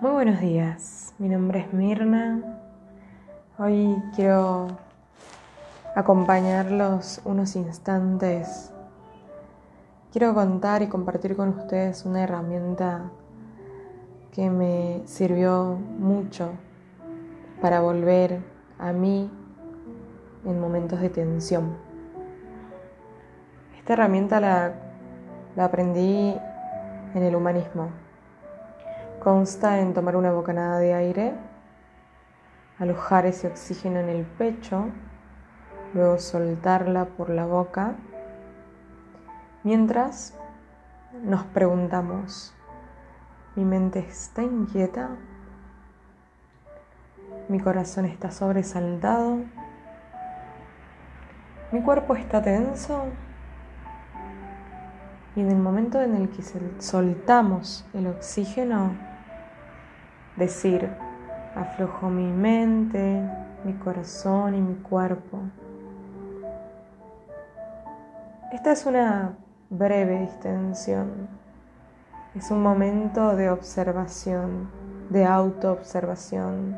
Muy 0.00 0.12
buenos 0.12 0.38
días, 0.38 1.12
mi 1.18 1.28
nombre 1.28 1.58
es 1.58 1.72
Mirna. 1.72 2.40
Hoy 3.58 4.00
quiero 4.14 4.68
acompañarlos 5.96 7.20
unos 7.24 7.56
instantes. 7.56 8.72
Quiero 10.12 10.34
contar 10.34 10.82
y 10.82 10.86
compartir 10.86 11.34
con 11.34 11.48
ustedes 11.48 12.04
una 12.04 12.22
herramienta 12.22 13.10
que 14.30 14.48
me 14.50 15.02
sirvió 15.04 15.74
mucho 15.98 16.50
para 17.60 17.80
volver 17.80 18.38
a 18.78 18.92
mí 18.92 19.28
en 20.44 20.60
momentos 20.60 21.00
de 21.00 21.10
tensión. 21.10 21.76
Esta 23.76 23.94
herramienta 23.94 24.38
la, 24.38 24.74
aprendí 25.56 26.36
en 27.16 27.22
el 27.24 27.34
humanismo 27.34 27.90
Consta 29.22 29.80
en 29.80 29.94
tomar 29.94 30.14
una 30.14 30.30
bocanada 30.30 30.78
de 30.78 30.94
aire, 30.94 31.34
alojar 32.78 33.26
ese 33.26 33.48
oxígeno 33.48 33.98
en 33.98 34.08
el 34.08 34.24
pecho, 34.24 34.86
luego 35.92 36.18
soltarla 36.18 37.06
por 37.06 37.30
la 37.30 37.44
boca, 37.44 37.96
mientras 39.64 40.34
nos 41.24 41.44
preguntamos, 41.46 42.54
¿mi 43.56 43.64
mente 43.64 43.98
está 43.98 44.42
inquieta? 44.42 45.10
¿Mi 47.48 47.58
corazón 47.58 48.04
está 48.04 48.30
sobresaltado? 48.30 49.38
¿Mi 51.72 51.82
cuerpo 51.82 52.14
está 52.14 52.40
tenso? 52.40 53.06
Y 55.38 55.40
en 55.40 55.52
el 55.52 55.58
momento 55.58 56.02
en 56.02 56.16
el 56.16 56.30
que 56.30 56.42
soltamos 56.80 57.86
el 57.94 58.08
oxígeno, 58.08 58.96
decir, 60.34 60.90
aflojo 61.54 62.10
mi 62.10 62.26
mente, 62.26 63.22
mi 63.62 63.74
corazón 63.74 64.56
y 64.56 64.60
mi 64.60 64.74
cuerpo. 64.74 65.38
Esta 68.50 68.72
es 68.72 68.84
una 68.84 69.36
breve 69.70 70.22
distensión. 70.22 71.28
Es 72.34 72.50
un 72.50 72.60
momento 72.60 73.36
de 73.36 73.50
observación, 73.50 74.68
de 75.08 75.24
autoobservación. 75.24 76.76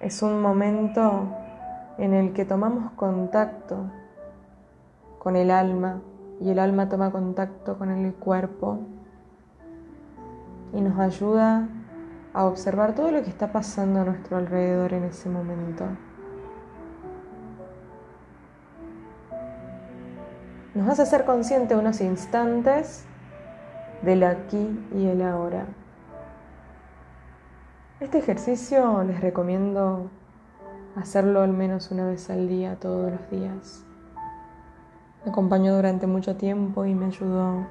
Es 0.00 0.22
un 0.22 0.40
momento 0.40 1.28
en 1.98 2.14
el 2.14 2.32
que 2.32 2.46
tomamos 2.46 2.90
contacto 2.92 3.90
con 5.18 5.36
el 5.36 5.50
alma 5.50 6.00
y 6.42 6.50
el 6.50 6.58
alma 6.58 6.88
toma 6.88 7.10
contacto 7.10 7.78
con 7.78 7.90
el 7.90 8.12
cuerpo 8.14 8.80
y 10.72 10.80
nos 10.80 10.98
ayuda 10.98 11.68
a 12.34 12.46
observar 12.46 12.94
todo 12.94 13.10
lo 13.10 13.22
que 13.22 13.30
está 13.30 13.52
pasando 13.52 14.00
a 14.00 14.04
nuestro 14.04 14.38
alrededor 14.38 14.92
en 14.92 15.04
ese 15.04 15.28
momento. 15.28 15.84
Nos 20.74 20.88
hace 20.88 21.06
ser 21.06 21.24
consciente 21.24 21.76
unos 21.76 22.00
instantes 22.00 23.04
del 24.02 24.24
aquí 24.24 24.86
y 24.94 25.06
el 25.06 25.22
ahora. 25.22 25.66
Este 28.00 28.18
ejercicio 28.18 29.04
les 29.04 29.20
recomiendo 29.20 30.10
hacerlo 30.96 31.42
al 31.42 31.52
menos 31.52 31.90
una 31.90 32.06
vez 32.06 32.30
al 32.30 32.48
día, 32.48 32.76
todos 32.80 33.12
los 33.12 33.30
días. 33.30 33.84
Me 35.24 35.30
acompañó 35.30 35.74
durante 35.76 36.06
mucho 36.06 36.36
tiempo 36.36 36.84
y 36.84 36.94
me 36.94 37.06
ayudó 37.06 37.66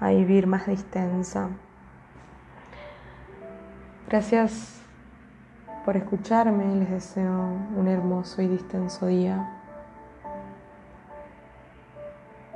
a 0.00 0.10
vivir 0.10 0.46
más 0.46 0.66
distensa. 0.66 1.48
Gracias 4.08 4.82
por 5.84 5.96
escucharme, 5.96 6.74
les 6.76 6.90
deseo 6.90 7.48
un 7.76 7.88
hermoso 7.88 8.42
y 8.42 8.48
distenso 8.48 9.06
día. 9.06 9.60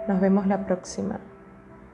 Nos 0.06 0.20
vemos 0.20 0.46
la 0.46 0.66
próxima. 0.66 1.20